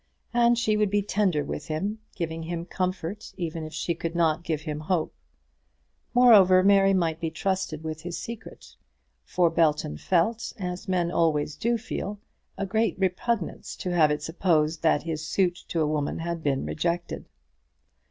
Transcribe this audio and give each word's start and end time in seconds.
And 0.33 0.57
she 0.57 0.77
would 0.77 0.89
be 0.89 1.03
tender 1.03 1.43
with 1.43 1.67
him, 1.67 1.99
giving 2.15 2.41
him 2.41 2.65
comfort 2.65 3.31
even 3.37 3.63
if 3.65 3.71
she 3.71 3.93
could 3.93 4.15
not 4.15 4.41
give 4.43 4.61
him 4.61 4.79
hope. 4.79 5.13
Moreover 6.15 6.63
Mary 6.63 6.91
might 6.95 7.19
be 7.19 7.29
trusted 7.29 7.83
with 7.83 8.01
his 8.01 8.17
secret; 8.17 8.75
for 9.23 9.51
Belton 9.51 9.97
felt, 9.97 10.53
as 10.57 10.87
men 10.87 11.11
always 11.11 11.55
do 11.55 11.77
feel, 11.77 12.19
a 12.57 12.65
great 12.65 12.97
repugnance 12.97 13.75
to 13.75 13.91
have 13.91 14.09
it 14.09 14.23
supposed 14.23 14.81
that 14.81 15.03
his 15.03 15.23
suit 15.23 15.65
to 15.67 15.81
a 15.81 15.87
woman 15.87 16.17
had 16.17 16.41
been 16.41 16.65
rejected. 16.65 17.29